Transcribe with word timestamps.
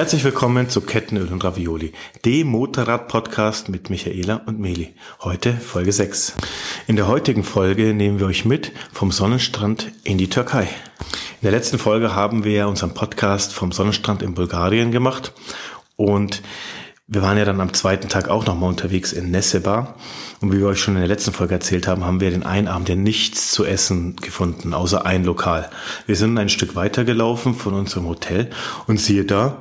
Herzlich 0.00 0.24
willkommen 0.24 0.70
zu 0.70 0.80
Kettenöl 0.80 1.30
und 1.30 1.44
Ravioli, 1.44 1.92
dem 2.24 2.46
Motorrad-Podcast 2.46 3.68
mit 3.68 3.90
Michaela 3.90 4.40
und 4.46 4.58
Meli. 4.58 4.94
Heute 5.20 5.52
Folge 5.52 5.92
6. 5.92 6.36
In 6.86 6.96
der 6.96 7.06
heutigen 7.06 7.44
Folge 7.44 7.92
nehmen 7.92 8.18
wir 8.18 8.24
euch 8.24 8.46
mit 8.46 8.72
vom 8.94 9.12
Sonnenstrand 9.12 9.92
in 10.02 10.16
die 10.16 10.30
Türkei. 10.30 10.62
In 10.62 11.42
der 11.42 11.50
letzten 11.50 11.78
Folge 11.78 12.14
haben 12.14 12.44
wir 12.44 12.66
unseren 12.66 12.94
Podcast 12.94 13.52
vom 13.52 13.72
Sonnenstrand 13.72 14.22
in 14.22 14.32
Bulgarien 14.32 14.90
gemacht 14.90 15.34
und 15.96 16.40
wir 17.06 17.20
waren 17.20 17.36
ja 17.36 17.44
dann 17.44 17.60
am 17.60 17.74
zweiten 17.74 18.08
Tag 18.08 18.30
auch 18.30 18.46
nochmal 18.46 18.70
unterwegs 18.70 19.12
in 19.12 19.30
Nessebar. 19.30 19.96
Und 20.40 20.50
wie 20.50 20.60
wir 20.60 20.68
euch 20.68 20.80
schon 20.80 20.94
in 20.94 21.00
der 21.00 21.08
letzten 21.08 21.32
Folge 21.32 21.54
erzählt 21.54 21.86
haben, 21.86 22.06
haben 22.06 22.20
wir 22.20 22.30
den 22.30 22.44
einen 22.44 22.68
Abend 22.68 22.88
ja 22.88 22.94
nichts 22.94 23.50
zu 23.50 23.66
essen 23.66 24.16
gefunden, 24.16 24.72
außer 24.72 25.04
ein 25.04 25.24
Lokal. 25.24 25.68
Wir 26.06 26.16
sind 26.16 26.38
ein 26.38 26.48
Stück 26.48 26.74
weiter 26.74 27.04
gelaufen 27.04 27.54
von 27.54 27.74
unserem 27.74 28.06
Hotel 28.06 28.48
und 28.86 28.98
siehe 28.98 29.26
da, 29.26 29.58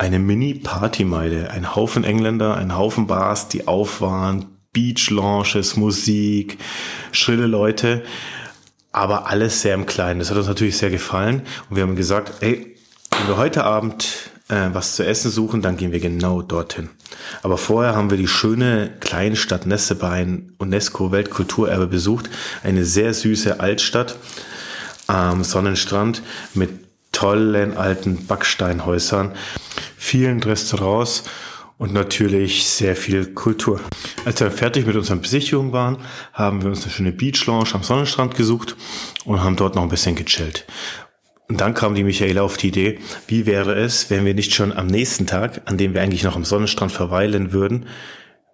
eine 0.00 0.18
Mini-Partymeile. 0.18 1.50
Ein 1.50 1.76
Haufen 1.76 2.04
Engländer, 2.04 2.56
ein 2.56 2.74
Haufen 2.74 3.06
Bars, 3.06 3.48
die 3.48 3.68
auf 3.68 4.00
waren, 4.00 4.46
Beach-Launches, 4.72 5.76
Musik, 5.76 6.56
schrille 7.12 7.46
Leute, 7.46 8.02
aber 8.92 9.26
alles 9.26 9.60
sehr 9.60 9.74
im 9.74 9.84
Kleinen. 9.84 10.20
Das 10.20 10.30
hat 10.30 10.38
uns 10.38 10.46
natürlich 10.46 10.78
sehr 10.78 10.88
gefallen 10.88 11.42
und 11.68 11.76
wir 11.76 11.82
haben 11.82 11.96
gesagt, 11.96 12.42
ey, 12.42 12.76
wenn 13.10 13.28
wir 13.28 13.36
heute 13.36 13.64
Abend 13.64 14.30
äh, 14.48 14.70
was 14.72 14.96
zu 14.96 15.04
essen 15.04 15.30
suchen, 15.30 15.60
dann 15.60 15.76
gehen 15.76 15.92
wir 15.92 16.00
genau 16.00 16.40
dorthin. 16.40 16.88
Aber 17.42 17.58
vorher 17.58 17.94
haben 17.94 18.08
wir 18.08 18.16
die 18.16 18.28
schöne 18.28 18.90
Kleinstadt 19.00 19.66
Nessebein 19.66 20.54
UNESCO-Weltkulturerbe 20.56 21.88
besucht. 21.88 22.30
Eine 22.62 22.86
sehr 22.86 23.12
süße 23.12 23.60
Altstadt 23.60 24.16
am 25.08 25.44
Sonnenstrand 25.44 26.22
mit 26.54 26.70
tollen 27.12 27.76
alten 27.76 28.26
Backsteinhäusern 28.26 29.32
vielen 30.00 30.42
Restaurants 30.42 31.24
und 31.76 31.92
natürlich 31.92 32.66
sehr 32.66 32.96
viel 32.96 33.34
Kultur. 33.34 33.80
Als 34.24 34.40
wir 34.40 34.50
fertig 34.50 34.86
mit 34.86 34.96
unserer 34.96 35.18
Besichtigung 35.18 35.72
waren, 35.72 35.98
haben 36.32 36.62
wir 36.62 36.70
uns 36.70 36.82
eine 36.82 36.90
schöne 36.90 37.12
Beach 37.12 37.44
Lounge 37.46 37.74
am 37.74 37.82
Sonnenstrand 37.82 38.34
gesucht 38.34 38.76
und 39.26 39.44
haben 39.44 39.56
dort 39.56 39.74
noch 39.74 39.82
ein 39.82 39.90
bisschen 39.90 40.16
gechillt. 40.16 40.66
Und 41.48 41.60
dann 41.60 41.74
kam 41.74 41.94
die 41.94 42.04
Michaela 42.04 42.42
auf 42.42 42.56
die 42.56 42.68
Idee, 42.68 42.98
wie 43.26 43.44
wäre 43.44 43.74
es, 43.74 44.08
wenn 44.08 44.24
wir 44.24 44.34
nicht 44.34 44.54
schon 44.54 44.72
am 44.72 44.86
nächsten 44.86 45.26
Tag, 45.26 45.62
an 45.66 45.76
dem 45.76 45.92
wir 45.92 46.00
eigentlich 46.00 46.24
noch 46.24 46.36
am 46.36 46.44
Sonnenstrand 46.44 46.92
verweilen 46.92 47.52
würden, 47.52 47.86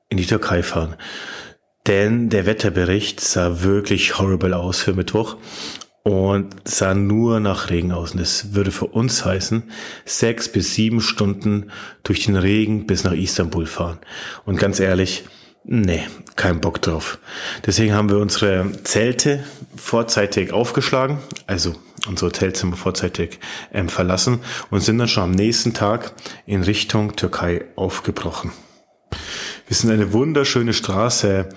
in 0.08 0.16
die 0.16 0.26
Türkei 0.26 0.64
fahren. 0.64 0.96
Denn 1.86 2.28
der 2.28 2.46
Wetterbericht 2.46 3.20
sah 3.20 3.62
wirklich 3.62 4.18
horrible 4.18 4.54
aus 4.54 4.80
für 4.80 4.94
Mittwoch 4.94 5.36
und 6.06 6.54
sah 6.62 6.94
nur 6.94 7.40
nach 7.40 7.68
Regen 7.68 7.90
aus. 7.90 8.12
Und 8.12 8.20
das 8.20 8.54
würde 8.54 8.70
für 8.70 8.86
uns 8.86 9.24
heißen, 9.24 9.64
sechs 10.04 10.48
bis 10.48 10.72
sieben 10.72 11.00
Stunden 11.00 11.72
durch 12.04 12.26
den 12.26 12.36
Regen 12.36 12.86
bis 12.86 13.02
nach 13.02 13.12
Istanbul 13.12 13.66
fahren. 13.66 13.98
Und 14.44 14.56
ganz 14.56 14.78
ehrlich, 14.78 15.24
nee, 15.64 16.06
kein 16.36 16.60
Bock 16.60 16.80
drauf. 16.80 17.18
Deswegen 17.66 17.92
haben 17.92 18.08
wir 18.08 18.18
unsere 18.18 18.70
Zelte 18.84 19.42
vorzeitig 19.74 20.52
aufgeschlagen, 20.52 21.18
also 21.48 21.74
unsere 22.06 22.28
Hotelzimmer 22.28 22.76
vorzeitig 22.76 23.40
ähm, 23.72 23.88
verlassen 23.88 24.38
und 24.70 24.84
sind 24.84 24.98
dann 24.98 25.08
schon 25.08 25.24
am 25.24 25.32
nächsten 25.32 25.74
Tag 25.74 26.12
in 26.46 26.62
Richtung 26.62 27.16
Türkei 27.16 27.64
aufgebrochen. 27.74 28.52
Wir 29.66 29.76
sind 29.76 29.90
eine 29.90 30.12
wunderschöne 30.12 30.72
Straße 30.72 31.48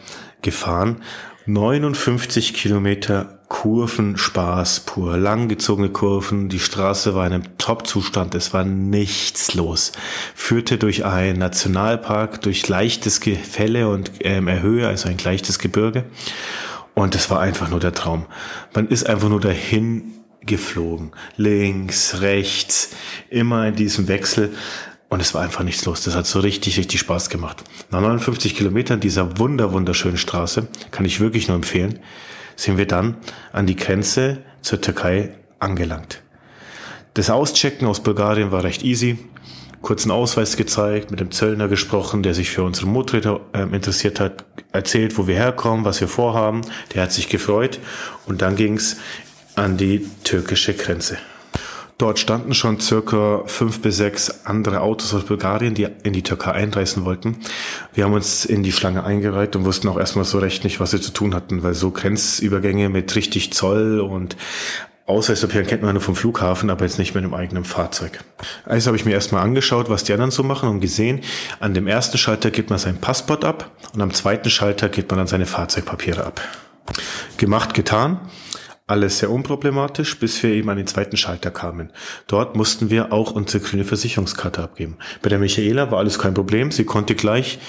gefahren, 0.41 1.03
59 1.45 2.55
Kilometer 2.55 3.38
Kurvenspaß 3.49 4.81
pur, 4.81 5.17
langgezogene 5.17 5.89
Kurven, 5.89 6.49
die 6.49 6.59
Straße 6.59 7.15
war 7.15 7.25
in 7.25 7.33
einem 7.33 7.57
Top-Zustand, 7.57 8.35
es 8.35 8.53
war 8.53 8.63
nichts 8.63 9.55
los. 9.55 9.91
Führte 10.35 10.77
durch 10.77 11.03
einen 11.03 11.39
Nationalpark, 11.39 12.41
durch 12.43 12.67
leichtes 12.67 13.21
Gefälle 13.21 13.89
und 13.89 14.11
ähm, 14.21 14.47
Erhöhe, 14.47 14.87
also 14.87 15.09
ein 15.09 15.17
leichtes 15.17 15.57
Gebirge. 15.57 16.05
Und 16.93 17.15
es 17.15 17.31
war 17.31 17.39
einfach 17.39 17.69
nur 17.69 17.79
der 17.79 17.93
Traum. 17.93 18.27
Man 18.75 18.87
ist 18.87 19.09
einfach 19.09 19.29
nur 19.29 19.41
dahin 19.41 20.13
geflogen. 20.41 21.11
Links, 21.35 22.21
rechts, 22.21 22.91
immer 23.29 23.67
in 23.67 23.75
diesem 23.75 24.07
Wechsel. 24.07 24.53
Und 25.09 25.21
es 25.21 25.33
war 25.33 25.41
einfach 25.41 25.63
nichts 25.63 25.85
los. 25.85 26.03
Das 26.03 26.15
hat 26.15 26.27
so 26.27 26.39
richtig, 26.39 26.77
richtig 26.77 26.99
Spaß 26.99 27.29
gemacht. 27.29 27.63
Nach 27.89 27.99
59 27.99 28.55
Kilometern 28.55 28.99
dieser 28.99 29.39
wunder, 29.39 29.73
wunderschönen 29.73 30.17
Straße 30.17 30.67
kann 30.91 31.05
ich 31.05 31.19
wirklich 31.19 31.47
nur 31.47 31.55
empfehlen 31.55 31.99
sind 32.59 32.77
wir 32.77 32.87
dann 32.87 33.17
an 33.51 33.65
die 33.65 33.75
Grenze 33.75 34.39
zur 34.61 34.81
Türkei 34.81 35.33
angelangt. 35.59 36.21
Das 37.13 37.29
Auschecken 37.29 37.87
aus 37.87 38.01
Bulgarien 38.01 38.51
war 38.51 38.63
recht 38.63 38.83
easy. 38.83 39.17
Kurzen 39.81 40.11
Ausweis 40.11 40.57
gezeigt, 40.57 41.09
mit 41.09 41.21
dem 41.21 41.31
Zöllner 41.31 41.69
gesprochen, 41.69 42.21
der 42.21 42.33
sich 42.33 42.49
für 42.49 42.63
unsere 42.63 42.87
Motorräder 42.87 43.39
äh, 43.53 43.61
interessiert 43.61 44.19
hat, 44.19 44.43
erzählt, 44.73 45.17
wo 45.17 45.25
wir 45.25 45.35
herkommen, 45.35 45.85
was 45.85 46.01
wir 46.01 46.09
vorhaben. 46.09 46.61
Der 46.93 47.03
hat 47.03 47.13
sich 47.13 47.29
gefreut 47.29 47.79
und 48.25 48.41
dann 48.41 48.57
ging's 48.57 48.97
an 49.55 49.77
die 49.77 50.05
türkische 50.25 50.73
Grenze. 50.73 51.17
Dort 51.99 52.17
standen 52.17 52.53
schon 52.53 52.79
circa 52.79 53.43
fünf 53.45 53.81
bis 53.81 53.97
sechs 53.97 54.45
andere 54.45 54.79
Autos 54.79 55.13
aus 55.13 55.25
Bulgarien, 55.25 55.73
die 55.73 55.85
in 56.03 56.13
die 56.13 56.23
Türkei 56.23 56.53
einreisen 56.53 57.03
wollten. 57.03 57.39
Wir 57.93 58.05
haben 58.05 58.13
uns 58.13 58.45
in 58.45 58.63
die 58.63 58.71
Schlange 58.71 59.03
eingereiht 59.03 59.57
und 59.57 59.65
wussten 59.65 59.89
auch 59.89 59.99
erstmal 59.99 60.23
so 60.23 60.39
recht 60.39 60.63
nicht, 60.63 60.79
was 60.79 60.93
wir 60.93 61.01
zu 61.01 61.11
tun 61.11 61.35
hatten, 61.35 61.61
weil 61.61 61.73
so 61.73 61.91
Grenzübergänge 61.91 62.87
mit 62.87 63.13
richtig 63.17 63.51
Zoll 63.51 63.99
und 63.99 64.37
Ausweispapieren 65.07 65.67
kennt 65.67 65.81
man 65.81 65.93
nur 65.93 66.01
vom 66.01 66.15
Flughafen, 66.15 66.69
aber 66.69 66.85
jetzt 66.85 66.99
nicht 66.99 67.15
mit 67.15 67.23
einem 67.23 67.33
eigenen 67.33 67.65
Fahrzeug. 67.65 68.23
Also 68.63 68.87
habe 68.87 68.95
ich 68.95 69.03
mir 69.03 69.11
erstmal 69.11 69.43
angeschaut, 69.43 69.89
was 69.89 70.05
die 70.05 70.13
anderen 70.13 70.31
so 70.31 70.43
machen 70.43 70.69
und 70.69 70.79
gesehen, 70.79 71.19
an 71.59 71.73
dem 71.73 71.87
ersten 71.87 72.17
Schalter 72.17 72.49
gibt 72.49 72.69
man 72.69 72.79
sein 72.79 73.01
Passport 73.01 73.43
ab 73.43 73.71
und 73.93 74.01
am 74.01 74.13
zweiten 74.13 74.49
Schalter 74.49 74.87
gibt 74.87 75.11
man 75.11 75.17
dann 75.17 75.27
seine 75.27 75.47
Fahrzeugpapiere 75.47 76.25
ab. 76.25 76.39
Gemacht, 77.35 77.73
getan. 77.73 78.21
Alles 78.89 79.19
sehr 79.19 79.29
unproblematisch, 79.29 80.17
bis 80.17 80.41
wir 80.41 80.49
eben 80.49 80.67
an 80.71 80.77
den 80.77 80.87
zweiten 80.87 81.15
Schalter 81.15 81.51
kamen. 81.51 81.91
Dort 82.25 82.55
mussten 82.55 82.89
wir 82.89 83.13
auch 83.13 83.29
unsere 83.29 83.63
grüne 83.63 83.83
Versicherungskarte 83.83 84.63
abgeben. 84.63 84.97
Bei 85.21 85.29
der 85.29 85.37
Michaela 85.37 85.91
war 85.91 85.99
alles 85.99 86.17
kein 86.17 86.33
Problem. 86.33 86.71
Sie 86.71 86.85
konnte 86.85 87.13
gleich 87.13 87.59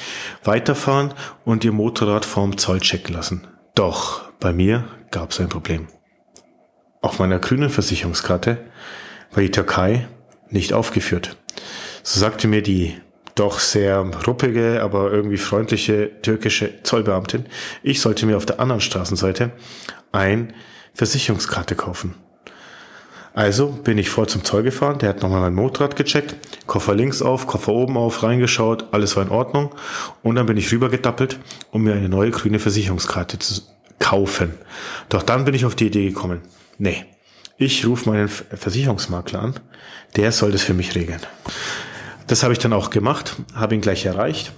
weiterfahren 0.44 1.12
und 1.44 1.62
ihr 1.62 1.72
Motorrad 1.72 2.24
vorm 2.24 2.56
Zoll 2.56 2.80
checken 2.80 3.12
lassen. 3.12 3.46
Doch 3.74 4.30
bei 4.40 4.54
mir 4.54 4.84
gab 5.10 5.32
es 5.32 5.40
ein 5.40 5.50
Problem. 5.50 5.88
Auf 7.02 7.18
meiner 7.18 7.38
grünen 7.38 7.68
Versicherungskarte 7.68 8.56
war 9.30 9.42
die 9.42 9.50
Türkei 9.50 10.08
nicht 10.48 10.72
aufgeführt. 10.72 11.36
So 12.02 12.18
sagte 12.18 12.48
mir 12.48 12.62
die 12.62 12.96
doch 13.34 13.58
sehr 13.58 13.98
ruppige, 14.26 14.80
aber 14.82 15.12
irgendwie 15.12 15.36
freundliche 15.36 16.22
türkische 16.22 16.82
Zollbeamtin, 16.82 17.44
ich 17.82 18.00
sollte 18.00 18.24
mir 18.24 18.38
auf 18.38 18.46
der 18.46 18.58
anderen 18.58 18.80
Straßenseite 18.80 19.50
ein 20.12 20.54
Versicherungskarte 21.00 21.76
kaufen. 21.76 22.14
Also 23.32 23.68
bin 23.68 23.96
ich 23.96 24.10
vor 24.10 24.28
zum 24.28 24.44
Zoll 24.44 24.64
gefahren, 24.64 24.98
der 24.98 25.08
hat 25.08 25.22
nochmal 25.22 25.40
mein 25.40 25.54
Motorrad 25.54 25.96
gecheckt, 25.96 26.36
Koffer 26.66 26.94
links 26.94 27.22
auf, 27.22 27.46
Koffer 27.46 27.72
oben 27.72 27.96
auf, 27.96 28.22
reingeschaut, 28.22 28.92
alles 28.92 29.16
war 29.16 29.22
in 29.22 29.30
Ordnung 29.30 29.74
und 30.22 30.34
dann 30.34 30.44
bin 30.44 30.58
ich 30.58 30.70
rübergedappelt, 30.70 31.38
um 31.70 31.84
mir 31.84 31.94
eine 31.94 32.10
neue 32.10 32.32
grüne 32.32 32.58
Versicherungskarte 32.58 33.38
zu 33.38 33.62
kaufen. 33.98 34.52
Doch 35.08 35.22
dann 35.22 35.46
bin 35.46 35.54
ich 35.54 35.64
auf 35.64 35.74
die 35.74 35.86
Idee 35.86 36.06
gekommen, 36.06 36.42
nee, 36.76 37.06
ich 37.56 37.86
rufe 37.86 38.10
meinen 38.10 38.28
Versicherungsmakler 38.28 39.40
an, 39.40 39.54
der 40.16 40.32
soll 40.32 40.52
das 40.52 40.60
für 40.60 40.74
mich 40.74 40.94
regeln. 40.96 41.20
Das 42.26 42.42
habe 42.42 42.52
ich 42.52 42.58
dann 42.58 42.74
auch 42.74 42.90
gemacht, 42.90 43.36
habe 43.54 43.74
ihn 43.74 43.80
gleich 43.80 44.04
erreicht 44.04 44.52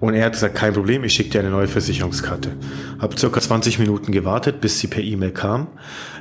und 0.00 0.14
er 0.14 0.26
hat 0.26 0.32
gesagt, 0.32 0.54
kein 0.54 0.72
Problem, 0.72 1.04
ich 1.04 1.14
schicke 1.14 1.30
dir 1.30 1.40
eine 1.40 1.50
neue 1.50 1.68
Versicherungskarte. 1.68 2.56
Habe 2.98 3.18
circa 3.18 3.40
20 3.40 3.78
Minuten 3.78 4.12
gewartet, 4.12 4.60
bis 4.60 4.78
sie 4.78 4.86
per 4.86 5.02
E-Mail 5.02 5.32
kam. 5.32 5.68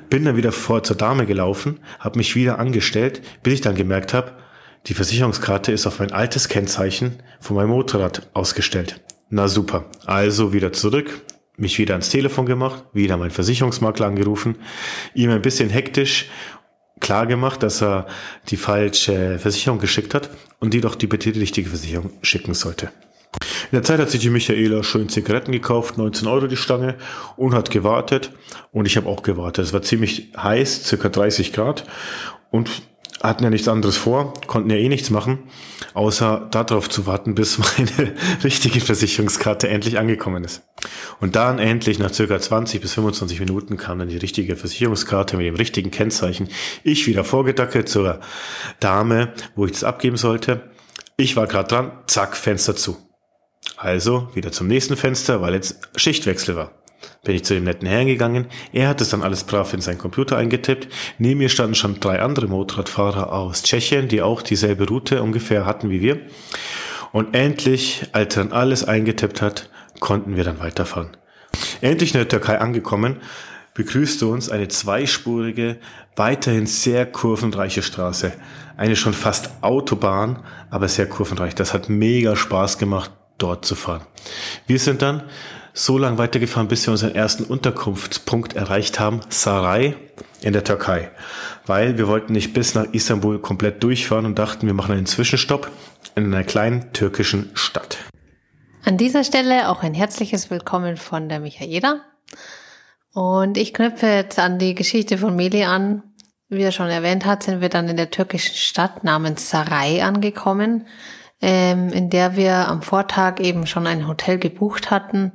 Bin 0.09 0.25
dann 0.25 0.37
wieder 0.37 0.51
vor 0.51 0.83
zur 0.83 0.95
Dame 0.95 1.25
gelaufen, 1.25 1.79
habe 1.99 2.17
mich 2.17 2.35
wieder 2.35 2.59
angestellt, 2.59 3.21
bis 3.43 3.55
ich 3.55 3.61
dann 3.61 3.75
gemerkt 3.75 4.13
habe, 4.13 4.33
die 4.87 4.93
Versicherungskarte 4.93 5.71
ist 5.71 5.87
auf 5.87 5.99
mein 5.99 6.11
altes 6.11 6.47
Kennzeichen 6.47 7.23
von 7.39 7.55
meinem 7.55 7.69
Motorrad 7.69 8.29
ausgestellt. 8.33 9.01
Na 9.29 9.47
super. 9.47 9.85
Also 10.05 10.53
wieder 10.53 10.73
zurück, 10.73 11.21
mich 11.57 11.79
wieder 11.79 11.95
ans 11.95 12.09
Telefon 12.09 12.45
gemacht, 12.45 12.83
wieder 12.93 13.17
meinen 13.17 13.31
Versicherungsmakler 13.31 14.05
angerufen, 14.05 14.57
ihm 15.15 15.31
ein 15.31 15.41
bisschen 15.41 15.71
hektisch 15.71 16.27
klar 16.99 17.25
gemacht, 17.25 17.63
dass 17.63 17.81
er 17.81 18.07
die 18.49 18.57
falsche 18.57 19.39
Versicherung 19.39 19.79
geschickt 19.79 20.13
hat 20.13 20.29
und 20.59 20.73
die 20.73 20.81
doch 20.81 20.95
die 20.95 21.07
bitte 21.07 21.33
richtige 21.35 21.69
Versicherung 21.69 22.11
schicken 22.21 22.53
sollte. 22.53 22.91
In 23.75 23.81
der 23.81 23.83
Zeit 23.83 23.99
hat 23.99 24.09
sich 24.09 24.21
die 24.21 24.29
Michaela 24.29 24.83
schön 24.83 25.09
Zigaretten 25.09 25.51
gekauft, 25.51 25.97
19 25.97 26.29
Euro 26.29 26.47
die 26.47 26.55
Stange 26.55 26.95
und 27.35 27.53
hat 27.53 27.71
gewartet. 27.71 28.31
Und 28.71 28.85
ich 28.85 28.95
habe 28.95 29.09
auch 29.09 29.21
gewartet. 29.21 29.65
Es 29.65 29.73
war 29.73 29.81
ziemlich 29.81 30.31
heiß, 30.37 30.85
circa 30.85 31.09
30 31.09 31.51
Grad. 31.51 31.83
Und 32.51 32.69
hatten 33.21 33.43
ja 33.43 33.49
nichts 33.49 33.67
anderes 33.67 33.97
vor, 33.97 34.33
konnten 34.47 34.69
ja 34.69 34.77
eh 34.77 34.87
nichts 34.87 35.09
machen, 35.09 35.39
außer 35.93 36.47
darauf 36.51 36.89
zu 36.89 37.05
warten, 37.05 37.35
bis 37.35 37.57
meine 37.57 38.13
richtige 38.45 38.79
Versicherungskarte 38.79 39.67
endlich 39.67 39.99
angekommen 39.99 40.45
ist. 40.45 40.61
Und 41.19 41.35
dann 41.35 41.59
endlich 41.59 41.99
nach 41.99 42.13
circa 42.13 42.39
20 42.39 42.79
bis 42.79 42.93
25 42.93 43.41
Minuten 43.41 43.75
kam 43.75 43.99
dann 43.99 44.07
die 44.07 44.15
richtige 44.15 44.55
Versicherungskarte 44.55 45.35
mit 45.35 45.47
dem 45.47 45.55
richtigen 45.55 45.91
Kennzeichen. 45.91 46.47
Ich 46.85 47.07
wieder 47.07 47.25
vorgedackelt 47.25 47.89
zur 47.89 48.21
Dame, 48.79 49.33
wo 49.53 49.65
ich 49.65 49.73
das 49.73 49.83
abgeben 49.83 50.15
sollte. 50.15 50.61
Ich 51.17 51.35
war 51.35 51.45
gerade 51.45 51.67
dran, 51.67 51.91
zack, 52.07 52.37
Fenster 52.37 52.77
zu. 52.77 53.04
Also 53.77 54.29
wieder 54.33 54.51
zum 54.51 54.67
nächsten 54.67 54.95
Fenster, 54.95 55.41
weil 55.41 55.53
jetzt 55.53 55.89
Schichtwechsel 55.95 56.55
war. 56.55 56.71
Bin 57.23 57.35
ich 57.35 57.43
zu 57.43 57.53
dem 57.53 57.65
netten 57.65 57.87
Herrn 57.87 58.07
gegangen. 58.07 58.47
Er 58.71 58.87
hat 58.87 59.01
es 59.01 59.09
dann 59.09 59.21
alles 59.21 59.43
brav 59.43 59.73
in 59.73 59.81
seinen 59.81 59.97
Computer 59.97 60.37
eingetippt. 60.37 60.87
Neben 61.17 61.39
mir 61.39 61.49
standen 61.49 61.75
schon 61.75 61.99
drei 61.99 62.21
andere 62.21 62.47
Motorradfahrer 62.47 63.31
aus 63.33 63.63
Tschechien, 63.63 64.07
die 64.07 64.21
auch 64.21 64.41
dieselbe 64.41 64.87
Route 64.87 65.21
ungefähr 65.21 65.65
hatten 65.65 65.89
wie 65.89 66.01
wir. 66.01 66.19
Und 67.11 67.35
endlich, 67.35 68.07
als 68.11 68.35
er 68.37 68.43
dann 68.43 68.53
alles 68.53 68.83
eingetippt 68.83 69.41
hat, 69.41 69.69
konnten 69.99 70.35
wir 70.35 70.43
dann 70.43 70.59
weiterfahren. 70.59 71.15
Endlich 71.81 72.13
in 72.13 72.19
der 72.19 72.27
Türkei 72.27 72.59
angekommen, 72.59 73.17
begrüßte 73.73 74.27
uns 74.27 74.49
eine 74.49 74.67
zweispurige, 74.67 75.77
weiterhin 76.15 76.65
sehr 76.65 77.05
kurvenreiche 77.05 77.81
Straße. 77.81 78.33
Eine 78.77 78.95
schon 78.95 79.13
fast 79.13 79.51
Autobahn, 79.61 80.43
aber 80.69 80.87
sehr 80.87 81.07
kurvenreich. 81.07 81.55
Das 81.55 81.73
hat 81.73 81.89
mega 81.89 82.35
Spaß 82.35 82.77
gemacht, 82.77 83.11
dort 83.37 83.65
zu 83.65 83.75
fahren. 83.75 84.05
Wir 84.67 84.79
sind 84.79 85.01
dann 85.01 85.23
so 85.73 85.97
lang 85.97 86.17
weitergefahren, 86.17 86.69
bis 86.69 86.87
wir 86.87 86.91
unseren 86.91 87.13
ersten 87.13 87.43
Unterkunftspunkt 87.43 88.55
erreicht 88.55 88.99
haben, 88.99 89.19
Saray 89.29 89.95
in 90.41 90.53
der 90.53 90.63
Türkei. 90.63 91.11
Weil 91.65 91.97
wir 91.97 92.07
wollten 92.07 92.33
nicht 92.33 92.53
bis 92.53 92.75
nach 92.75 92.85
Istanbul 92.93 93.39
komplett 93.39 93.83
durchfahren 93.83 94.25
und 94.25 94.39
dachten, 94.39 94.67
wir 94.67 94.73
machen 94.73 94.93
einen 94.93 95.05
Zwischenstopp 95.05 95.69
in 96.15 96.33
einer 96.33 96.45
kleinen 96.45 96.93
türkischen 96.93 97.51
Stadt. 97.55 97.97
An 98.85 98.97
dieser 98.97 99.23
Stelle 99.23 99.69
auch 99.69 99.83
ein 99.83 99.93
herzliches 99.93 100.49
Willkommen 100.49 100.95
von 100.95 101.27
der 101.27 101.39
Michaela. 101.41 102.01
Und 103.13 103.57
ich 103.57 103.73
knüpfe 103.73 104.07
jetzt 104.07 104.39
an 104.39 104.59
die 104.59 104.75
Geschichte 104.75 105.17
von 105.17 105.35
Meli 105.35 105.63
an. 105.65 106.03
Wie 106.47 106.61
er 106.61 106.71
schon 106.71 106.89
erwähnt 106.89 107.25
hat, 107.25 107.43
sind 107.43 107.59
wir 107.59 107.69
dann 107.69 107.89
in 107.89 107.97
der 107.97 108.11
türkischen 108.11 108.55
Stadt 108.55 109.03
namens 109.03 109.49
Saray 109.49 110.01
angekommen 110.01 110.85
ähm, 111.41 111.89
in 111.89 112.09
der 112.09 112.35
wir 112.35 112.67
am 112.67 112.81
Vortag 112.81 113.39
eben 113.39 113.67
schon 113.67 113.87
ein 113.87 114.07
Hotel 114.07 114.37
gebucht 114.37 114.91
hatten 114.91 115.31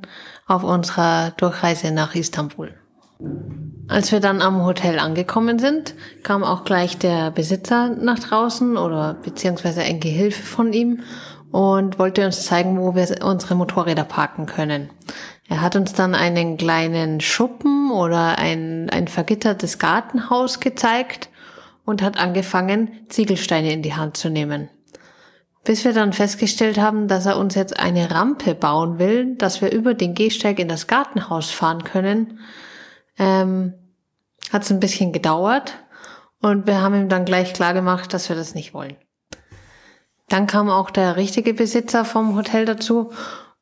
auf 0.47 0.63
unserer 0.63 1.31
Durchreise 1.37 1.91
nach 1.91 2.15
Istanbul. 2.15 2.73
Als 3.87 4.11
wir 4.11 4.19
dann 4.19 4.41
am 4.41 4.63
Hotel 4.63 4.99
angekommen 4.99 5.59
sind, 5.59 5.95
kam 6.23 6.43
auch 6.43 6.63
gleich 6.63 6.97
der 6.97 7.29
Besitzer 7.29 7.89
nach 7.89 8.19
draußen 8.19 8.77
oder 8.77 9.13
beziehungsweise 9.13 9.81
ein 9.81 9.99
Gehilfe 9.99 10.43
von 10.43 10.73
ihm 10.73 11.01
und 11.51 11.99
wollte 11.99 12.25
uns 12.25 12.45
zeigen, 12.45 12.79
wo 12.79 12.95
wir 12.95 13.23
unsere 13.23 13.55
Motorräder 13.55 14.05
parken 14.05 14.45
können. 14.45 14.89
Er 15.47 15.61
hat 15.61 15.75
uns 15.75 15.93
dann 15.93 16.15
einen 16.15 16.55
kleinen 16.57 17.19
Schuppen 17.19 17.91
oder 17.91 18.39
ein, 18.39 18.89
ein 18.89 19.09
vergittertes 19.09 19.77
Gartenhaus 19.77 20.61
gezeigt 20.61 21.29
und 21.83 22.01
hat 22.01 22.17
angefangen, 22.17 23.05
Ziegelsteine 23.09 23.73
in 23.73 23.81
die 23.81 23.93
Hand 23.93 24.15
zu 24.15 24.29
nehmen. 24.29 24.69
Bis 25.63 25.85
wir 25.85 25.93
dann 25.93 26.11
festgestellt 26.11 26.79
haben, 26.79 27.07
dass 27.07 27.25
er 27.25 27.37
uns 27.37 27.53
jetzt 27.53 27.79
eine 27.79 28.09
Rampe 28.09 28.55
bauen 28.55 28.97
will, 28.97 29.35
dass 29.35 29.61
wir 29.61 29.71
über 29.71 29.93
den 29.93 30.15
Gehsteig 30.15 30.57
in 30.57 30.67
das 30.67 30.87
Gartenhaus 30.87 31.51
fahren 31.51 31.83
können, 31.83 32.39
ähm, 33.19 33.73
hat 34.51 34.63
es 34.63 34.71
ein 34.71 34.79
bisschen 34.79 35.13
gedauert 35.13 35.77
und 36.41 36.65
wir 36.65 36.81
haben 36.81 36.95
ihm 36.95 37.09
dann 37.09 37.25
gleich 37.25 37.53
klar 37.53 37.73
gemacht, 37.73 38.13
dass 38.13 38.27
wir 38.29 38.35
das 38.35 38.55
nicht 38.55 38.73
wollen. 38.73 38.95
Dann 40.27 40.47
kam 40.47 40.69
auch 40.69 40.89
der 40.89 41.15
richtige 41.15 41.53
Besitzer 41.53 42.05
vom 42.05 42.35
Hotel 42.35 42.65
dazu 42.65 43.11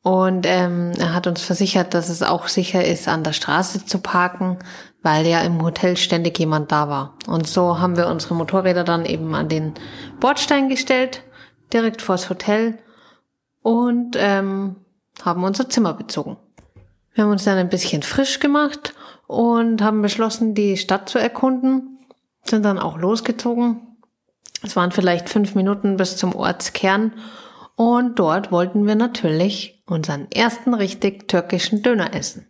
und 0.02 0.46
ähm, 0.46 0.92
er 0.98 1.14
hat 1.14 1.26
uns 1.26 1.42
versichert, 1.42 1.92
dass 1.92 2.08
es 2.08 2.22
auch 2.22 2.48
sicher 2.48 2.82
ist, 2.82 3.08
an 3.08 3.22
der 3.22 3.34
Straße 3.34 3.84
zu 3.84 3.98
parken, 3.98 4.58
weil 5.02 5.26
ja 5.26 5.40
im 5.42 5.60
Hotel 5.62 5.98
ständig 5.98 6.38
jemand 6.38 6.72
da 6.72 6.88
war. 6.88 7.14
Und 7.26 7.46
so 7.46 7.78
haben 7.78 7.98
wir 7.98 8.06
unsere 8.06 8.34
Motorräder 8.34 8.84
dann 8.84 9.04
eben 9.04 9.34
an 9.34 9.48
den 9.48 9.74
Bordstein 10.20 10.70
gestellt 10.70 11.22
direkt 11.72 12.02
vors 12.02 12.30
Hotel 12.30 12.78
und 13.62 14.16
ähm, 14.18 14.76
haben 15.22 15.44
unser 15.44 15.68
Zimmer 15.68 15.94
bezogen. 15.94 16.36
Wir 17.12 17.24
haben 17.24 17.30
uns 17.30 17.44
dann 17.44 17.58
ein 17.58 17.68
bisschen 17.68 18.02
frisch 18.02 18.40
gemacht 18.40 18.94
und 19.26 19.82
haben 19.82 20.02
beschlossen, 20.02 20.54
die 20.54 20.76
Stadt 20.76 21.08
zu 21.08 21.18
erkunden, 21.18 21.98
sind 22.44 22.64
dann 22.64 22.78
auch 22.78 22.98
losgezogen. 22.98 23.96
Es 24.62 24.76
waren 24.76 24.92
vielleicht 24.92 25.28
fünf 25.28 25.54
Minuten 25.54 25.96
bis 25.96 26.16
zum 26.16 26.34
Ortskern 26.34 27.12
und 27.76 28.18
dort 28.18 28.52
wollten 28.52 28.86
wir 28.86 28.94
natürlich 28.94 29.82
unseren 29.86 30.30
ersten 30.30 30.74
richtig 30.74 31.28
türkischen 31.28 31.82
Döner 31.82 32.14
essen. 32.14 32.46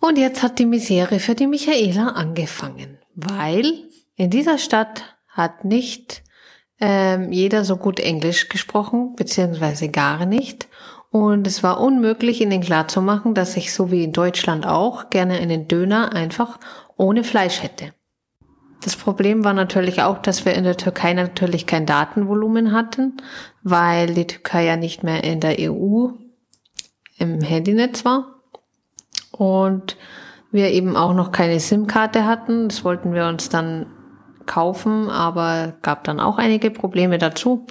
Und 0.00 0.16
jetzt 0.16 0.42
hat 0.42 0.58
die 0.58 0.66
Misere 0.66 1.20
für 1.20 1.34
die 1.34 1.46
Michaela 1.46 2.08
angefangen, 2.08 2.98
weil 3.14 3.84
in 4.16 4.30
dieser 4.30 4.56
Stadt 4.56 5.16
hat 5.28 5.64
nicht 5.64 6.22
ähm, 6.80 7.30
jeder 7.30 7.64
so 7.64 7.76
gut 7.76 8.00
Englisch 8.00 8.48
gesprochen, 8.48 9.14
beziehungsweise 9.16 9.88
gar 9.90 10.26
nicht. 10.26 10.68
Und 11.10 11.46
es 11.46 11.62
war 11.62 11.80
unmöglich, 11.80 12.40
ihnen 12.40 12.60
klarzumachen, 12.60 13.34
dass 13.34 13.56
ich 13.56 13.72
so 13.72 13.90
wie 13.90 14.04
in 14.04 14.12
Deutschland 14.12 14.66
auch 14.66 15.10
gerne 15.10 15.34
einen 15.34 15.68
Döner 15.68 16.14
einfach 16.14 16.58
ohne 16.96 17.24
Fleisch 17.24 17.62
hätte. 17.62 17.92
Das 18.82 18.96
Problem 18.96 19.44
war 19.44 19.52
natürlich 19.52 20.02
auch, 20.02 20.18
dass 20.18 20.44
wir 20.44 20.54
in 20.54 20.64
der 20.64 20.76
Türkei 20.76 21.12
natürlich 21.12 21.66
kein 21.66 21.84
Datenvolumen 21.84 22.72
hatten, 22.72 23.18
weil 23.62 24.14
die 24.14 24.26
Türkei 24.26 24.64
ja 24.64 24.76
nicht 24.76 25.02
mehr 25.02 25.22
in 25.22 25.40
der 25.40 25.56
EU 25.58 26.08
im 27.18 27.40
Handynetz 27.42 28.04
war. 28.04 28.36
Und 29.32 29.96
wir 30.50 30.70
eben 30.70 30.96
auch 30.96 31.12
noch 31.12 31.30
keine 31.30 31.60
SIM-Karte 31.60 32.24
hatten. 32.24 32.68
Das 32.68 32.84
wollten 32.84 33.12
wir 33.12 33.26
uns 33.26 33.50
dann 33.50 33.86
kaufen, 34.46 35.08
aber 35.08 35.74
gab 35.82 36.04
dann 36.04 36.20
auch 36.20 36.38
einige 36.38 36.70
Probleme 36.70 37.18
dazu. 37.18 37.66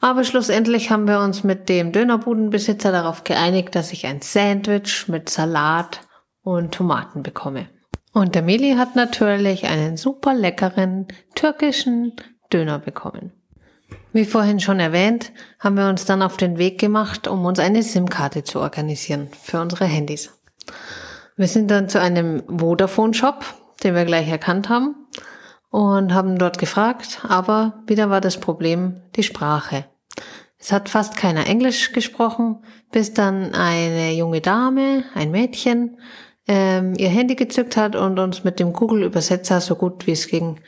Aber 0.00 0.24
schlussendlich 0.24 0.90
haben 0.90 1.06
wir 1.06 1.20
uns 1.20 1.44
mit 1.44 1.68
dem 1.68 1.92
Dönerbudenbesitzer 1.92 2.90
darauf 2.90 3.24
geeinigt, 3.24 3.74
dass 3.74 3.92
ich 3.92 4.06
ein 4.06 4.22
Sandwich 4.22 5.08
mit 5.08 5.28
Salat 5.28 6.00
und 6.42 6.72
Tomaten 6.72 7.22
bekomme. 7.22 7.68
Und 8.12 8.34
der 8.34 8.42
Meli 8.42 8.74
hat 8.74 8.96
natürlich 8.96 9.66
einen 9.66 9.96
super 9.96 10.34
leckeren 10.34 11.06
türkischen 11.34 12.14
Döner 12.52 12.78
bekommen. 12.78 13.32
Wie 14.12 14.24
vorhin 14.24 14.58
schon 14.58 14.80
erwähnt, 14.80 15.32
haben 15.60 15.76
wir 15.76 15.88
uns 15.88 16.04
dann 16.04 16.22
auf 16.22 16.36
den 16.36 16.58
Weg 16.58 16.80
gemacht, 16.80 17.28
um 17.28 17.44
uns 17.44 17.60
eine 17.60 17.82
SIM-Karte 17.82 18.42
zu 18.42 18.58
organisieren 18.60 19.28
für 19.40 19.60
unsere 19.60 19.84
Handys. 19.84 20.32
Wir 21.36 21.46
sind 21.46 21.70
dann 21.70 21.88
zu 21.88 22.00
einem 22.00 22.42
Vodafone-Shop, 22.48 23.44
den 23.84 23.94
wir 23.94 24.04
gleich 24.04 24.28
erkannt 24.28 24.68
haben, 24.68 24.94
und 25.70 26.12
haben 26.12 26.38
dort 26.38 26.58
gefragt, 26.58 27.20
aber 27.26 27.82
wieder 27.86 28.10
war 28.10 28.20
das 28.20 28.38
Problem 28.38 29.00
die 29.16 29.22
Sprache. 29.22 29.86
Es 30.58 30.72
hat 30.72 30.88
fast 30.88 31.16
keiner 31.16 31.46
Englisch 31.46 31.92
gesprochen, 31.92 32.62
bis 32.92 33.14
dann 33.14 33.54
eine 33.54 34.12
junge 34.12 34.40
Dame, 34.40 35.04
ein 35.14 35.30
Mädchen, 35.30 35.96
ähm, 36.46 36.94
ihr 36.96 37.08
Handy 37.08 37.36
gezückt 37.36 37.76
hat 37.76 37.96
und 37.96 38.18
uns 38.18 38.44
mit 38.44 38.60
dem 38.60 38.72
Google-Übersetzer 38.72 39.60
so 39.60 39.76
gut 39.76 40.06
wie 40.06 40.12
es 40.12 40.26
ging 40.26 40.60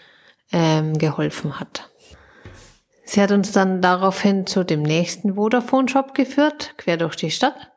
ähm, 0.52 0.97
geholfen 0.97 1.59
hat. 1.59 1.90
Sie 3.04 3.21
hat 3.21 3.32
uns 3.32 3.52
dann 3.52 3.82
daraufhin 3.82 4.47
zu 4.47 4.64
dem 4.64 4.82
nächsten 4.82 5.35
Vodafone-Shop 5.35 6.14
geführt, 6.14 6.75
quer 6.78 6.97
durch 6.97 7.16
die 7.16 7.30
Stadt. 7.30 7.73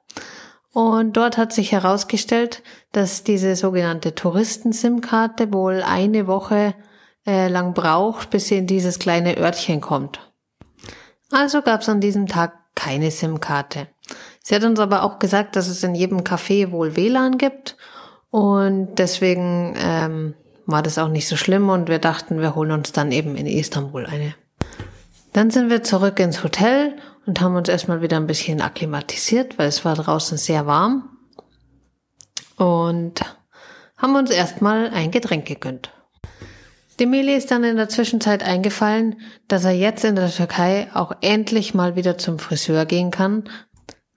Und 0.71 1.17
dort 1.17 1.37
hat 1.37 1.51
sich 1.51 1.71
herausgestellt, 1.71 2.61
dass 2.91 3.23
diese 3.23 3.55
sogenannte 3.55 4.13
Touristen-SIM-Karte 4.13 5.51
wohl 5.51 5.81
eine 5.81 6.27
Woche 6.27 6.75
äh, 7.25 7.47
lang 7.47 7.73
braucht, 7.73 8.29
bis 8.29 8.47
sie 8.47 8.57
in 8.57 8.67
dieses 8.67 8.99
kleine 8.99 9.37
Örtchen 9.37 9.81
kommt. 9.81 10.19
Also 11.31 11.61
gab 11.61 11.81
es 11.81 11.89
an 11.89 12.01
diesem 12.01 12.27
Tag 12.27 12.53
keine 12.75 13.11
SIM-Karte. 13.11 13.87
Sie 14.43 14.53
hat 14.53 14.63
uns 14.63 14.79
aber 14.79 15.03
auch 15.03 15.17
gesagt, 15.19 15.55
dass 15.55 15.67
es 15.67 15.83
in 15.83 15.95
jedem 15.95 16.19
Café 16.19 16.71
wohl 16.71 16.95
WLAN 16.95 17.37
gibt 17.37 17.77
und 18.29 18.95
deswegen 18.95 19.75
ähm, 19.77 20.33
war 20.65 20.83
das 20.83 20.97
auch 20.97 21.07
nicht 21.07 21.27
so 21.27 21.35
schlimm 21.35 21.69
und 21.69 21.89
wir 21.89 21.99
dachten, 21.99 22.41
wir 22.41 22.53
holen 22.53 22.71
uns 22.71 22.91
dann 22.91 23.11
eben 23.11 23.35
in 23.35 23.47
Istanbul 23.47 24.05
eine. 24.05 24.35
Dann 25.33 25.51
sind 25.51 25.69
wir 25.69 25.83
zurück 25.83 26.19
ins 26.19 26.43
Hotel 26.43 26.95
und 27.25 27.41
haben 27.41 27.55
uns 27.55 27.69
erstmal 27.69 28.01
wieder 28.01 28.17
ein 28.17 28.27
bisschen 28.27 28.61
akklimatisiert, 28.61 29.57
weil 29.57 29.67
es 29.67 29.83
war 29.83 29.95
draußen 29.95 30.37
sehr 30.37 30.65
warm 30.65 31.09
und 32.57 33.21
haben 33.97 34.15
uns 34.15 34.29
erstmal 34.29 34.89
ein 34.89 35.11
Getränk 35.11 35.45
gegönnt. 35.45 35.91
Demeli 36.99 37.35
ist 37.35 37.51
dann 37.51 37.63
in 37.63 37.75
der 37.75 37.89
Zwischenzeit 37.89 38.43
eingefallen, 38.43 39.17
dass 39.47 39.65
er 39.65 39.71
jetzt 39.71 40.05
in 40.05 40.15
der 40.15 40.31
Türkei 40.31 40.87
auch 40.93 41.11
endlich 41.21 41.73
mal 41.73 41.95
wieder 41.95 42.17
zum 42.17 42.39
Friseur 42.39 42.85
gehen 42.85 43.11
kann, 43.11 43.49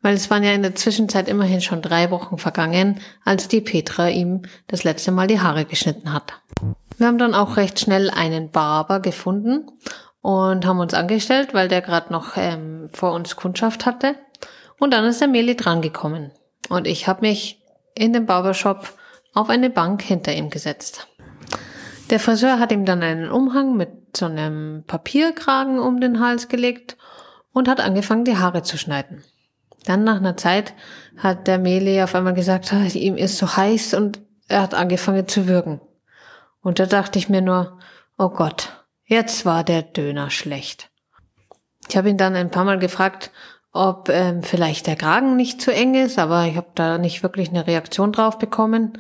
weil 0.01 0.15
es 0.15 0.31
waren 0.31 0.45
ja 0.45 0.53
in 0.53 0.63
der 0.63 0.77
Zwischenzeit 0.77 1.29
immerhin 1.29 1.61
schon 1.61 1.83
drei 1.83 2.11
Wochen 2.11 2.39
vergangen, 2.39 3.01
als 3.25 3.49
die 3.49 3.61
Petra 3.61 4.09
ihm 4.09 4.43
das 4.69 4.85
letzte 4.85 5.11
Mal 5.11 5.27
die 5.27 5.41
Haare 5.41 5.65
geschnitten 5.65 6.13
hat. 6.13 6.35
Wir 6.99 7.09
haben 7.09 7.19
dann 7.19 7.35
auch 7.35 7.57
recht 7.57 7.81
schnell 7.81 8.11
einen 8.11 8.51
Barber 8.51 9.01
gefunden 9.01 9.71
und 10.21 10.65
haben 10.65 10.79
uns 10.79 10.95
angestellt, 10.95 11.55
weil 11.55 11.69
der 11.69 11.81
gerade 11.81 12.13
noch 12.13 12.37
ähm, 12.37 12.91
vor 12.93 13.13
uns 13.13 13.37
Kundschaft 13.37 13.87
hatte. 13.87 14.15
Und 14.79 14.93
dann 14.93 15.05
ist 15.05 15.21
der 15.21 15.29
Meli 15.29 15.57
drangekommen. 15.57 16.31
Und 16.69 16.87
ich 16.87 17.09
habe 17.09 17.23
mich 17.23 17.61
in 17.95 18.13
dem 18.13 18.27
Barbershop 18.27 18.93
auf 19.35 19.49
eine 19.49 19.71
Bank 19.71 20.03
hinter 20.03 20.33
ihm 20.33 20.51
gesetzt. 20.51 21.09
Der 22.11 22.21
Friseur 22.21 22.59
hat 22.59 22.73
ihm 22.73 22.85
dann 22.85 23.03
einen 23.03 23.31
Umhang 23.31 23.77
mit 23.77 24.17
so 24.17 24.27
einem 24.27 24.85
Papierkragen 24.87 25.79
um 25.79 26.01
den 26.01 26.21
Hals 26.21 26.49
gelegt 26.49 26.97
und 27.53 27.69
hat 27.69 27.81
angefangen, 27.81 28.25
die 28.25 28.39
Haare 28.39 28.63
zu 28.63 28.79
schneiden. 28.79 29.25
Dann 29.85 30.05
nach 30.05 30.17
einer 30.17 30.37
Zeit 30.37 30.75
hat 31.17 31.47
der 31.47 31.59
Meli 31.59 32.03
auf 32.03 32.15
einmal 32.15 32.35
gesagt, 32.35 32.73
ah, 32.73 32.85
ihm 32.85 33.17
ist 33.17 33.37
so 33.39 33.57
heiß 33.57 33.95
und 33.95 34.21
er 34.49 34.63
hat 34.63 34.75
angefangen 34.75 35.29
zu 35.29 35.47
würgen. 35.47 35.81
Und 36.63 36.79
da 36.79 36.87
dachte 36.87 37.19
ich 37.19 37.29
mir 37.29 37.43
nur, 37.43 37.79
oh 38.17 38.31
Gott, 38.31 38.85
jetzt 39.05 39.45
war 39.45 39.63
der 39.63 39.83
Döner 39.83 40.31
schlecht. 40.31 40.91
Ich 41.89 41.97
habe 41.97 42.11
ihn 42.11 42.19
dann 42.19 42.37
ein 42.37 42.51
paar 42.51 42.65
Mal 42.65 42.79
gefragt, 42.79 43.31
ob 43.73 44.09
ähm, 44.09 44.43
vielleicht 44.43 44.87
der 44.87 44.97
Kragen 44.97 45.37
nicht 45.37 45.61
zu 45.61 45.73
eng 45.73 45.95
ist, 45.95 46.19
aber 46.19 46.45
ich 46.47 46.57
habe 46.57 46.71
da 46.75 46.99
nicht 46.99 47.23
wirklich 47.23 47.51
eine 47.51 47.67
Reaktion 47.67 48.13
drauf 48.13 48.39
bekommen. 48.39 48.99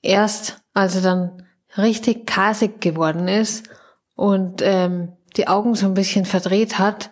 Erst 0.00 0.62
als 0.74 0.96
er 0.96 1.02
dann 1.02 1.42
richtig 1.76 2.26
kasig 2.26 2.80
geworden 2.80 3.28
ist 3.28 3.68
und 4.14 4.62
ähm, 4.62 5.12
die 5.36 5.48
Augen 5.48 5.74
so 5.74 5.86
ein 5.86 5.94
bisschen 5.94 6.24
verdreht 6.24 6.78
hat, 6.78 7.10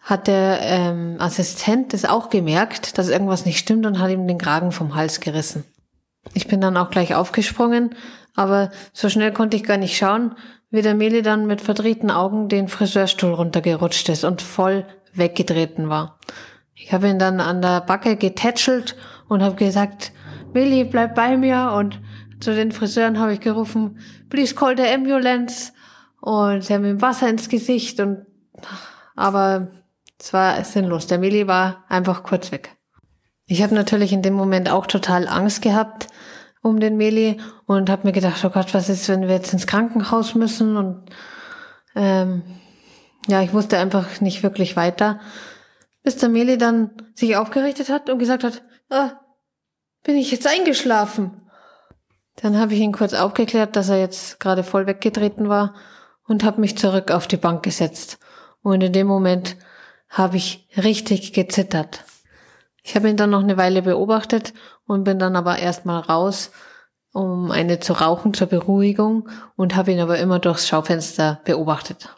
hat 0.00 0.26
der 0.26 0.58
ähm, 0.62 1.16
Assistent 1.20 1.92
das 1.92 2.04
auch 2.04 2.28
gemerkt, 2.28 2.98
dass 2.98 3.08
irgendwas 3.08 3.46
nicht 3.46 3.58
stimmt 3.58 3.86
und 3.86 4.00
hat 4.00 4.10
ihm 4.10 4.26
den 4.26 4.38
Kragen 4.38 4.72
vom 4.72 4.96
Hals 4.96 5.20
gerissen. 5.20 5.64
Ich 6.34 6.48
bin 6.48 6.60
dann 6.60 6.76
auch 6.76 6.90
gleich 6.90 7.14
aufgesprungen, 7.14 7.94
aber 8.34 8.70
so 8.92 9.08
schnell 9.08 9.32
konnte 9.32 9.56
ich 9.56 9.64
gar 9.64 9.76
nicht 9.76 9.96
schauen, 9.96 10.34
wie 10.70 10.82
der 10.82 10.94
Meli 10.94 11.22
dann 11.22 11.46
mit 11.46 11.60
verdrehten 11.60 12.10
Augen 12.10 12.48
den 12.48 12.66
Friseurstuhl 12.68 13.32
runtergerutscht 13.32 14.08
ist 14.08 14.24
und 14.24 14.42
voll 14.42 14.86
weggetreten 15.12 15.88
war. 15.88 16.18
Ich 16.74 16.92
habe 16.92 17.08
ihn 17.08 17.18
dann 17.18 17.40
an 17.40 17.62
der 17.62 17.82
Backe 17.82 18.16
getätschelt 18.16 18.96
und 19.28 19.42
habe 19.42 19.54
gesagt, 19.54 20.12
Meli, 20.52 20.84
bleib 20.84 21.14
bei 21.14 21.36
mir 21.36 21.72
und 21.76 22.00
zu 22.42 22.54
den 22.54 22.72
Friseuren 22.72 23.18
habe 23.18 23.32
ich 23.34 23.40
gerufen, 23.40 23.98
please 24.28 24.54
call 24.54 24.76
the 24.76 24.86
ambulance 24.86 25.72
und 26.20 26.64
sie 26.64 26.74
haben 26.74 26.84
ihm 26.84 27.00
Wasser 27.00 27.28
ins 27.28 27.48
Gesicht 27.48 28.00
und 28.00 28.26
aber 29.14 29.68
es 30.18 30.32
war 30.32 30.62
sinnlos. 30.64 31.06
Der 31.06 31.18
Meli 31.18 31.46
war 31.46 31.84
einfach 31.88 32.22
kurz 32.22 32.52
weg. 32.52 32.76
Ich 33.46 33.62
habe 33.62 33.74
natürlich 33.74 34.12
in 34.12 34.22
dem 34.22 34.34
Moment 34.34 34.70
auch 34.70 34.86
total 34.86 35.28
Angst 35.28 35.62
gehabt 35.62 36.08
um 36.62 36.78
den 36.78 36.96
Meli 36.96 37.40
und 37.66 37.90
habe 37.90 38.06
mir 38.06 38.12
gedacht, 38.12 38.44
oh 38.44 38.50
Gott, 38.50 38.72
was 38.72 38.88
ist, 38.88 39.08
wenn 39.08 39.22
wir 39.22 39.34
jetzt 39.34 39.52
ins 39.52 39.66
Krankenhaus 39.66 40.36
müssen? 40.36 40.76
Und 40.76 41.10
ähm, 41.96 42.42
ja, 43.26 43.42
ich 43.42 43.52
wusste 43.52 43.78
einfach 43.78 44.20
nicht 44.20 44.44
wirklich 44.44 44.76
weiter, 44.76 45.20
bis 46.04 46.16
der 46.18 46.28
Meli 46.28 46.58
dann 46.58 46.92
sich 47.14 47.36
aufgerichtet 47.36 47.88
hat 47.88 48.08
und 48.08 48.20
gesagt 48.20 48.44
hat, 48.44 48.62
ah, 48.90 49.10
bin 50.04 50.16
ich 50.16 50.30
jetzt 50.30 50.46
eingeschlafen? 50.46 51.41
Dann 52.36 52.58
habe 52.58 52.74
ich 52.74 52.80
ihn 52.80 52.92
kurz 52.92 53.14
aufgeklärt, 53.14 53.76
dass 53.76 53.88
er 53.88 53.98
jetzt 53.98 54.40
gerade 54.40 54.64
voll 54.64 54.86
weggetreten 54.86 55.48
war 55.48 55.74
und 56.26 56.44
habe 56.44 56.60
mich 56.60 56.78
zurück 56.78 57.10
auf 57.10 57.26
die 57.26 57.36
Bank 57.36 57.62
gesetzt. 57.62 58.18
Und 58.62 58.82
in 58.82 58.92
dem 58.92 59.06
Moment 59.06 59.56
habe 60.08 60.36
ich 60.36 60.68
richtig 60.76 61.32
gezittert. 61.32 62.04
Ich 62.82 62.96
habe 62.96 63.08
ihn 63.08 63.16
dann 63.16 63.30
noch 63.30 63.42
eine 63.42 63.56
Weile 63.56 63.82
beobachtet 63.82 64.52
und 64.86 65.04
bin 65.04 65.18
dann 65.18 65.36
aber 65.36 65.58
erstmal 65.58 66.00
raus, 66.00 66.50
um 67.12 67.50
eine 67.50 67.80
zu 67.80 67.92
rauchen 67.92 68.34
zur 68.34 68.46
Beruhigung 68.46 69.28
und 69.56 69.76
habe 69.76 69.92
ihn 69.92 70.00
aber 70.00 70.18
immer 70.18 70.38
durchs 70.38 70.66
Schaufenster 70.66 71.40
beobachtet. 71.44 72.08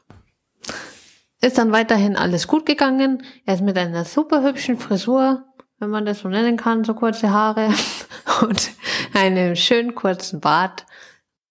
Ist 1.40 1.58
dann 1.58 1.72
weiterhin 1.72 2.16
alles 2.16 2.48
gut 2.48 2.64
gegangen. 2.64 3.22
Er 3.44 3.54
ist 3.54 3.60
mit 3.62 3.76
einer 3.76 4.04
super 4.04 4.42
hübschen 4.42 4.78
Frisur, 4.78 5.44
wenn 5.78 5.90
man 5.90 6.06
das 6.06 6.20
so 6.20 6.28
nennen 6.28 6.56
kann, 6.56 6.84
so 6.84 6.94
kurze 6.94 7.30
Haare 7.30 7.68
und 8.40 8.70
einem 9.14 9.56
schönen 9.56 9.94
kurzen 9.94 10.40
Bart 10.40 10.86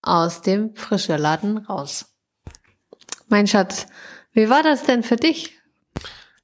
aus 0.02 0.42
dem 0.42 0.76
Friseurladen 0.76 1.58
raus. 1.60 2.14
Mein 3.30 3.48
Schatz, 3.48 3.88
wie 4.34 4.50
war 4.50 4.64
das 4.64 4.84
denn 4.84 5.04
für 5.04 5.16
dich? 5.16 5.58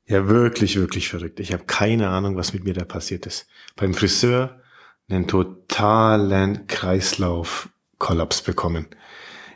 Ja, 0.05 0.27
wirklich, 0.27 0.75
wirklich 0.75 1.09
verrückt. 1.09 1.39
Ich 1.39 1.53
habe 1.53 1.65
keine 1.65 2.09
Ahnung, 2.09 2.35
was 2.35 2.53
mit 2.53 2.63
mir 2.63 2.73
da 2.73 2.83
passiert 2.83 3.27
ist. 3.27 3.47
Beim 3.75 3.93
Friseur 3.93 4.59
einen 5.09 5.27
totalen 5.27 6.67
Kreislaufkollaps 6.67 8.41
bekommen. 8.41 8.87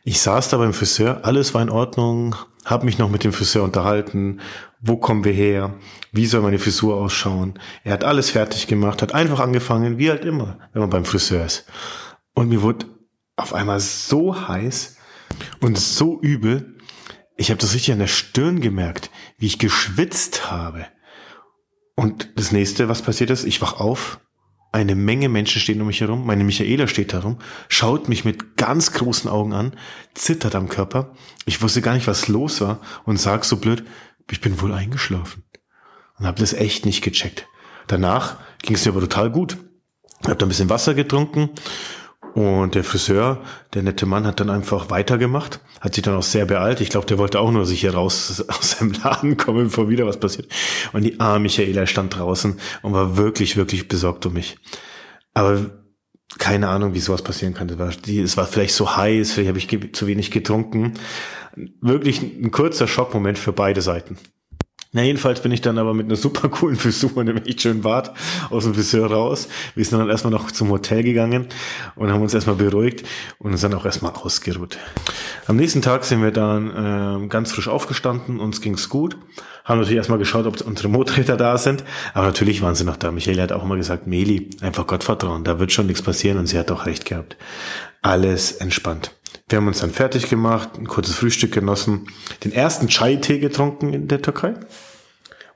Ich 0.05 0.19
saß 0.19 0.49
da 0.49 0.57
beim 0.57 0.73
Friseur, 0.73 1.21
alles 1.23 1.53
war 1.53 1.61
in 1.61 1.69
Ordnung, 1.69 2.35
habe 2.65 2.85
mich 2.85 2.97
noch 2.97 3.09
mit 3.09 3.23
dem 3.23 3.31
Friseur 3.31 3.63
unterhalten, 3.63 4.41
wo 4.81 4.97
kommen 4.97 5.23
wir 5.23 5.31
her, 5.31 5.75
wie 6.11 6.25
soll 6.25 6.41
meine 6.41 6.59
Frisur 6.59 6.97
ausschauen. 6.97 7.57
Er 7.85 7.93
hat 7.93 8.03
alles 8.03 8.31
fertig 8.31 8.67
gemacht, 8.67 9.01
hat 9.01 9.13
einfach 9.13 9.39
angefangen, 9.39 9.97
wie 9.97 10.09
halt 10.09 10.25
immer, 10.25 10.59
wenn 10.73 10.81
man 10.81 10.89
beim 10.89 11.05
Friseur 11.05 11.45
ist. 11.45 11.65
Und 12.33 12.49
mir 12.49 12.61
wurde 12.61 12.85
auf 13.37 13.53
einmal 13.53 13.79
so 13.79 14.47
heiß 14.47 14.97
und 15.61 15.77
so 15.77 16.19
übel, 16.21 16.77
ich 17.37 17.49
habe 17.49 17.61
das 17.61 17.73
richtig 17.73 17.93
an 17.93 17.99
der 17.99 18.07
Stirn 18.07 18.59
gemerkt, 18.59 19.09
wie 19.37 19.45
ich 19.45 19.57
geschwitzt 19.57 20.51
habe. 20.51 20.85
Und 21.95 22.37
das 22.37 22.51
nächste, 22.51 22.89
was 22.89 23.01
passiert 23.01 23.29
ist, 23.29 23.45
ich 23.45 23.61
wach 23.61 23.79
auf, 23.79 24.19
eine 24.73 24.95
Menge 24.95 25.29
Menschen 25.29 25.61
stehen 25.61 25.79
um 25.79 25.87
mich 25.87 26.01
herum, 26.01 26.25
meine 26.25 26.43
Michaela 26.43 26.87
steht 26.87 27.13
herum, 27.13 27.37
schaut 27.69 28.09
mich 28.09 28.25
mit 28.25 28.57
ganz 28.57 28.91
großen 28.91 29.29
Augen 29.29 29.53
an, 29.53 29.77
zittert 30.15 30.55
am 30.55 30.67
Körper. 30.67 31.13
Ich 31.45 31.61
wusste 31.61 31.81
gar 31.81 31.93
nicht, 31.93 32.07
was 32.07 32.27
los 32.27 32.59
war 32.59 32.81
und 33.05 33.19
sag 33.19 33.45
so 33.45 33.57
blöd, 33.57 33.85
ich 34.31 34.41
bin 34.41 34.59
wohl 34.59 34.73
eingeschlafen. 34.73 35.43
Und 36.17 36.25
habe 36.25 36.39
das 36.39 36.53
echt 36.53 36.85
nicht 36.85 37.03
gecheckt. 37.03 37.47
Danach 37.87 38.37
ging 38.63 38.75
es 38.75 38.85
mir 38.85 38.91
aber 38.91 39.01
total 39.01 39.29
gut. 39.29 39.57
Ich 40.21 40.27
habe 40.27 40.37
da 40.37 40.45
ein 40.45 40.49
bisschen 40.49 40.69
Wasser 40.69 40.95
getrunken 40.95 41.51
und 42.33 42.73
der 42.73 42.83
Friseur, 42.83 43.43
der 43.73 43.83
nette 43.83 44.05
Mann, 44.05 44.25
hat 44.25 44.39
dann 44.39 44.49
einfach 44.49 44.89
weitergemacht, 44.89 45.59
hat 45.79 45.93
sich 45.93 46.03
dann 46.03 46.15
auch 46.15 46.23
sehr 46.23 46.45
beeilt. 46.45 46.81
Ich 46.81 46.89
glaube, 46.89 47.05
der 47.05 47.19
wollte 47.19 47.39
auch 47.39 47.51
nur 47.51 47.65
sich 47.65 47.81
hier 47.81 47.93
raus 47.93 48.43
aus 48.47 48.71
seinem 48.71 48.93
Laden 49.03 49.37
kommen, 49.37 49.65
bevor 49.65 49.89
wieder 49.89 50.07
was 50.07 50.19
passiert. 50.19 50.47
Und 50.93 51.03
die 51.03 51.19
arme 51.19 51.41
Michaela 51.41 51.85
stand 51.85 52.17
draußen 52.17 52.59
und 52.81 52.93
war 52.93 53.17
wirklich, 53.17 53.55
wirklich 53.55 53.87
besorgt 53.87 54.25
um 54.25 54.33
mich. 54.33 54.57
Aber 55.33 55.83
keine 56.39 56.69
Ahnung, 56.69 56.95
wie 56.95 56.99
sowas 56.99 57.21
passieren 57.21 57.53
kann. 57.53 57.69
Es 57.69 57.77
war, 57.77 57.89
es 57.89 58.37
war 58.37 58.47
vielleicht 58.47 58.73
so 58.73 58.95
heiß, 58.95 59.33
vielleicht 59.33 59.49
habe 59.49 59.59
ich 59.59 59.93
zu 59.93 60.07
wenig 60.07 60.31
getrunken. 60.31 60.93
Wirklich 61.81 62.21
ein 62.23 62.49
kurzer 62.49 62.87
Schockmoment 62.87 63.37
für 63.37 63.53
beide 63.53 63.81
Seiten. 63.81 64.17
Na, 64.95 65.01
jedenfalls 65.01 65.41
bin 65.41 65.51
ich 65.51 65.61
dann 65.61 65.79
aber 65.79 65.95
mit 65.95 66.05
einer 66.05 66.15
super 66.15 66.49
coolen 66.49 66.75
Frisur 66.75 67.17
und 67.17 67.27
einem 67.27 67.43
echt 67.43 67.63
schönen 67.63 67.81
Bart 67.81 68.13
aus 68.51 68.65
dem 68.65 68.75
Friseur 68.75 69.11
raus. 69.11 69.47
Wir 69.73 69.83
sind 69.83 69.97
dann 69.97 70.07
erstmal 70.07 70.31
noch 70.31 70.51
zum 70.51 70.69
Hotel 70.69 71.01
gegangen 71.01 71.47
und 71.95 72.11
haben 72.11 72.21
uns 72.21 72.35
erstmal 72.35 72.57
beruhigt 72.57 73.03
und 73.39 73.51
uns 73.51 73.61
dann 73.61 73.73
auch 73.73 73.85
erstmal 73.85 74.11
ausgeruht. 74.13 74.77
Am 75.47 75.55
nächsten 75.55 75.81
Tag 75.81 76.03
sind 76.03 76.21
wir 76.21 76.29
dann 76.29 77.23
äh, 77.23 77.27
ganz 77.27 77.51
frisch 77.51 77.67
aufgestanden, 77.67 78.39
uns 78.39 78.61
ging's 78.61 78.87
gut. 78.87 79.17
Haben 79.65 79.79
natürlich 79.79 79.97
erstmal 79.97 80.19
geschaut, 80.19 80.45
ob 80.45 80.61
unsere 80.61 80.89
Motorräder 80.89 81.37
da 81.37 81.57
sind, 81.57 81.83
aber 82.13 82.27
natürlich 82.27 82.61
waren 82.61 82.75
sie 82.75 82.83
noch 82.83 82.97
da. 82.97 83.11
Michael 83.11 83.41
hat 83.41 83.51
auch 83.51 83.63
immer 83.63 83.77
gesagt, 83.77 84.05
Meli, 84.05 84.51
einfach 84.61 84.85
Gott 84.85 85.03
vertrauen, 85.03 85.43
da 85.43 85.57
wird 85.57 85.71
schon 85.71 85.87
nichts 85.87 86.03
passieren 86.03 86.37
und 86.37 86.45
sie 86.45 86.59
hat 86.59 86.69
auch 86.69 86.85
recht 86.85 87.05
gehabt. 87.05 87.35
Alles 88.03 88.51
entspannt. 88.51 89.11
Wir 89.49 89.57
haben 89.57 89.67
uns 89.67 89.81
dann 89.81 89.91
fertig 89.91 90.29
gemacht, 90.29 90.69
ein 90.77 90.87
kurzes 90.87 91.15
Frühstück 91.15 91.51
genossen, 91.51 92.07
den 92.43 92.51
ersten 92.51 92.87
Chai-Tee 92.87 93.39
getrunken 93.39 93.93
in 93.93 94.07
der 94.07 94.21
Türkei 94.21 94.55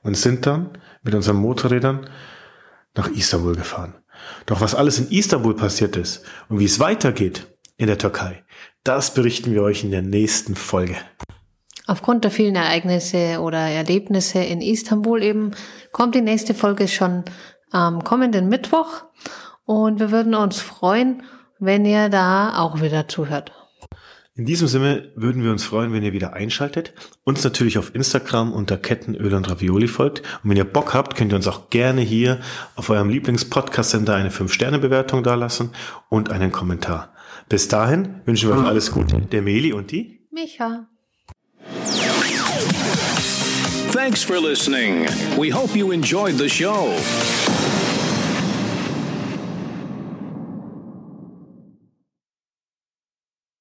und 0.02 0.16
sind 0.16 0.46
dann 0.46 0.70
mit 1.02 1.14
unseren 1.14 1.36
Motorrädern 1.36 2.08
nach 2.94 3.08
Istanbul 3.08 3.54
gefahren. 3.54 3.94
Doch 4.46 4.60
was 4.60 4.74
alles 4.74 4.98
in 4.98 5.10
Istanbul 5.10 5.54
passiert 5.54 5.96
ist 5.96 6.22
und 6.48 6.58
wie 6.58 6.64
es 6.64 6.80
weitergeht 6.80 7.46
in 7.76 7.86
der 7.86 7.98
Türkei, 7.98 8.44
das 8.84 9.14
berichten 9.14 9.52
wir 9.52 9.62
euch 9.62 9.84
in 9.84 9.90
der 9.90 10.02
nächsten 10.02 10.54
Folge. 10.54 10.96
Aufgrund 11.86 12.24
der 12.24 12.30
vielen 12.30 12.56
Ereignisse 12.56 13.40
oder 13.40 13.58
Erlebnisse 13.58 14.40
in 14.40 14.60
Istanbul 14.60 15.22
eben 15.22 15.52
kommt 15.92 16.14
die 16.14 16.20
nächste 16.20 16.52
Folge 16.52 16.86
schon 16.86 17.24
am 17.70 18.04
kommenden 18.04 18.48
Mittwoch 18.48 19.04
und 19.64 19.98
wir 20.00 20.10
würden 20.10 20.34
uns 20.34 20.60
freuen, 20.60 21.22
wenn 21.58 21.86
ihr 21.86 22.08
da 22.08 22.58
auch 22.58 22.80
wieder 22.82 23.08
zuhört. 23.08 23.52
In 24.38 24.44
diesem 24.44 24.68
Sinne 24.68 25.10
würden 25.16 25.42
wir 25.42 25.50
uns 25.50 25.64
freuen, 25.64 25.92
wenn 25.92 26.04
ihr 26.04 26.12
wieder 26.12 26.32
einschaltet, 26.32 26.94
uns 27.24 27.42
natürlich 27.42 27.76
auf 27.76 27.92
Instagram 27.92 28.52
unter 28.52 28.76
Kettenöl 28.76 29.34
und 29.34 29.50
Ravioli 29.50 29.88
folgt. 29.88 30.20
Und 30.44 30.50
wenn 30.50 30.56
ihr 30.56 30.64
Bock 30.64 30.94
habt, 30.94 31.16
könnt 31.16 31.32
ihr 31.32 31.36
uns 31.36 31.48
auch 31.48 31.70
gerne 31.70 32.02
hier 32.02 32.38
auf 32.76 32.88
eurem 32.88 33.10
Lieblings-Podcast-Sender 33.10 34.14
eine 34.14 34.30
5-Sterne-Bewertung 34.30 35.24
dalassen 35.24 35.70
und 36.08 36.30
einen 36.30 36.52
Kommentar. 36.52 37.12
Bis 37.48 37.66
dahin 37.66 38.20
wünschen 38.26 38.48
wir 38.48 38.58
euch 38.58 38.64
alles 38.64 38.92
Gute. 38.92 39.22
Der 39.22 39.42
Meli 39.42 39.72
und 39.72 39.90
die 39.90 40.20
Micha. 40.30 40.86
Thanks 43.92 44.22
for 44.22 44.40
listening. 44.40 45.06
We 45.36 45.52
hope 45.52 45.76
you 45.76 45.90
enjoyed 45.90 46.38
the 46.38 46.48
show. 46.48 46.94